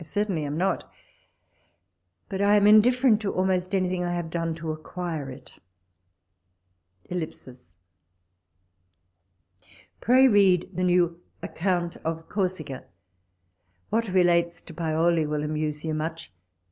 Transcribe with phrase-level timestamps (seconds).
[0.01, 0.91] I certainly am not,
[2.27, 5.53] but I am indifferent to almost anything I have done to acquire it....
[9.99, 12.85] Pray read the new Account of Corsica.
[13.91, 16.33] What relates to Paoli will amuse you much.